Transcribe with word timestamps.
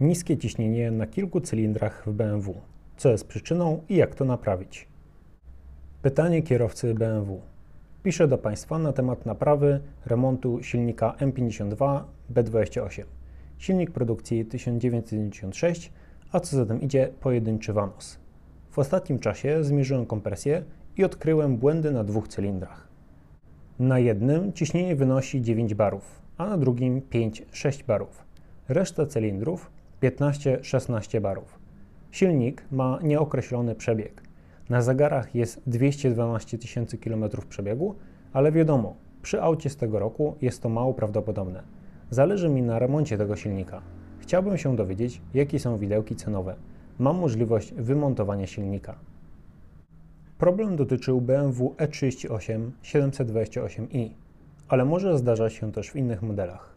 Niskie 0.00 0.36
ciśnienie 0.36 0.90
na 0.90 1.06
kilku 1.06 1.40
cylindrach 1.40 2.02
w 2.06 2.12
BMW. 2.12 2.54
Co 2.96 3.10
jest 3.10 3.28
przyczyną 3.28 3.82
i 3.88 3.96
jak 3.96 4.14
to 4.14 4.24
naprawić? 4.24 4.88
Pytanie 6.02 6.42
kierowcy 6.42 6.94
BMW. 6.94 7.40
Piszę 8.02 8.28
do 8.28 8.38
Państwa 8.38 8.78
na 8.78 8.92
temat 8.92 9.26
naprawy 9.26 9.80
remontu 10.06 10.62
silnika 10.62 11.14
M52 11.18 12.02
B28. 12.34 13.04
Silnik 13.58 13.90
produkcji 13.90 14.44
1996, 14.44 15.92
a 16.32 16.40
co 16.40 16.56
za 16.56 16.66
tym 16.66 16.80
idzie 16.80 17.10
pojedynczy 17.20 17.72
Vanos. 17.72 18.18
W 18.70 18.78
ostatnim 18.78 19.18
czasie 19.18 19.64
zmierzyłem 19.64 20.06
kompresję 20.06 20.64
i 20.96 21.04
odkryłem 21.04 21.56
błędy 21.56 21.90
na 21.90 22.04
dwóch 22.04 22.28
cylindrach. 22.28 22.88
Na 23.78 23.98
jednym 23.98 24.52
ciśnienie 24.52 24.96
wynosi 24.96 25.42
9 25.42 25.74
barów, 25.74 26.22
a 26.38 26.46
na 26.46 26.58
drugim 26.58 27.00
5-6 27.00 27.84
barów. 27.84 28.24
Reszta 28.68 29.06
cylindrów 29.06 29.70
15-16 30.10 31.20
barów. 31.20 31.58
Silnik 32.10 32.64
ma 32.72 32.98
nieokreślony 33.02 33.74
przebieg. 33.74 34.22
Na 34.68 34.82
zegarach 34.82 35.34
jest 35.34 35.62
212 35.66 36.58
tysięcy 36.58 36.98
km 36.98 37.24
przebiegu, 37.48 37.94
ale 38.32 38.52
wiadomo, 38.52 38.96
przy 39.22 39.42
aucie 39.42 39.70
z 39.70 39.76
tego 39.76 39.98
roku 39.98 40.36
jest 40.42 40.62
to 40.62 40.68
mało 40.68 40.94
prawdopodobne. 40.94 41.62
Zależy 42.10 42.48
mi 42.48 42.62
na 42.62 42.78
remoncie 42.78 43.18
tego 43.18 43.36
silnika. 43.36 43.82
Chciałbym 44.18 44.58
się 44.58 44.76
dowiedzieć, 44.76 45.22
jakie 45.34 45.58
są 45.58 45.76
widełki 45.76 46.16
cenowe. 46.16 46.56
Mam 46.98 47.16
możliwość 47.18 47.74
wymontowania 47.74 48.46
silnika. 48.46 48.94
Problem 50.38 50.76
dotyczył 50.76 51.20
BMW 51.20 51.74
E38 51.78 52.70
728i, 52.82 54.10
ale 54.68 54.84
może 54.84 55.18
zdarzać 55.18 55.52
się 55.52 55.72
też 55.72 55.90
w 55.90 55.96
innych 55.96 56.22
modelach. 56.22 56.73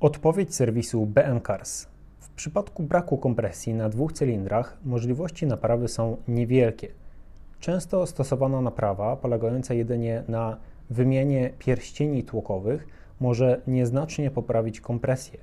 Odpowiedź 0.00 0.54
serwisu 0.54 1.06
BM 1.06 1.40
Cars. 1.40 1.86
W 2.20 2.28
przypadku 2.28 2.82
braku 2.82 3.18
kompresji 3.18 3.74
na 3.74 3.88
dwóch 3.88 4.12
cylindrach 4.12 4.78
możliwości 4.84 5.46
naprawy 5.46 5.88
są 5.88 6.16
niewielkie. 6.28 6.88
Często 7.60 8.06
stosowana 8.06 8.60
naprawa 8.60 9.16
polegająca 9.16 9.74
jedynie 9.74 10.22
na 10.28 10.56
wymianie 10.90 11.52
pierścieni 11.58 12.24
tłokowych 12.24 12.86
może 13.20 13.60
nieznacznie 13.66 14.30
poprawić 14.30 14.80
kompresję, 14.80 15.38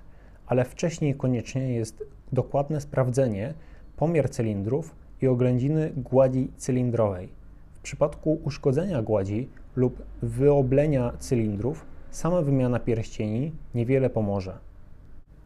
ale 0.48 0.66
wcześniej 0.66 1.16
konieczne 1.16 1.72
jest 1.72 2.04
dokładne 2.34 2.82
sprawdzenie, 2.82 3.54
pomiar 3.98 4.30
cylindrów 4.30 4.96
i 5.22 5.28
oględziny 5.28 5.92
gładzi 5.98 6.52
cylindrowej. 6.58 7.30
W 7.74 7.80
przypadku 7.80 8.40
uszkodzenia 8.44 9.02
gładzi 9.02 9.50
lub 9.76 10.02
wyoblenia 10.22 11.14
cylindrów, 11.20 11.86
sama 12.16 12.42
wymiana 12.42 12.80
pierścieni 12.80 13.52
niewiele 13.74 14.10
pomoże. 14.10 14.58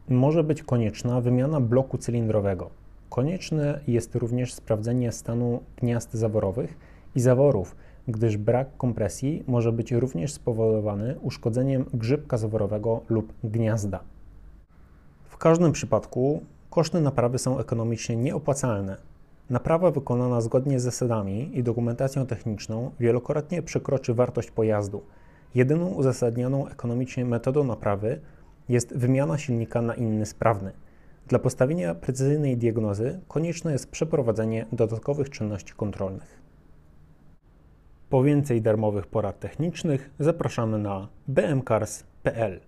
Może 0.08 0.44
być 0.44 0.62
konieczna 0.62 1.20
wymiana 1.20 1.60
bloku 1.60 1.98
cylindrowego. 1.98 2.70
Konieczne 3.08 3.80
jest 3.86 4.14
również 4.14 4.54
sprawdzenie 4.54 5.12
stanu 5.12 5.62
gniazd 5.76 6.14
zaworowych 6.14 6.78
i 7.14 7.20
zaworów, 7.20 7.76
gdyż 8.08 8.36
brak 8.36 8.76
kompresji 8.76 9.44
może 9.46 9.72
być 9.72 9.92
również 9.92 10.32
spowodowany 10.32 11.18
uszkodzeniem 11.20 11.84
grzybka 11.94 12.38
zaworowego 12.38 13.00
lub 13.08 13.32
gniazda. 13.44 14.00
W 15.24 15.36
każdym 15.36 15.72
przypadku 15.72 16.42
koszty 16.70 17.00
naprawy 17.00 17.38
są 17.38 17.58
ekonomicznie 17.58 18.16
nieopłacalne. 18.16 18.96
Naprawa 19.50 19.90
wykonana 19.90 20.40
zgodnie 20.40 20.80
z 20.80 20.82
zasadami 20.82 21.58
i 21.58 21.62
dokumentacją 21.62 22.26
techniczną 22.26 22.90
wielokrotnie 23.00 23.62
przekroczy 23.62 24.14
wartość 24.14 24.50
pojazdu. 24.50 25.02
Jedyną 25.54 25.86
uzasadnioną 25.86 26.68
ekonomicznie 26.68 27.24
metodą 27.24 27.64
naprawy 27.64 28.20
jest 28.68 28.96
wymiana 28.96 29.38
silnika 29.38 29.82
na 29.82 29.94
inny 29.94 30.26
sprawny. 30.26 30.72
Dla 31.28 31.38
postawienia 31.38 31.94
precyzyjnej 31.94 32.56
diagnozy 32.56 33.20
konieczne 33.28 33.72
jest 33.72 33.90
przeprowadzenie 33.90 34.66
dodatkowych 34.72 35.30
czynności 35.30 35.74
kontrolnych. 35.74 36.40
Po 38.08 38.22
więcej 38.22 38.62
darmowych 38.62 39.06
porad 39.06 39.40
technicznych 39.40 40.10
zapraszamy 40.18 40.78
na 40.78 41.08
bmcars.pl. 41.28 42.60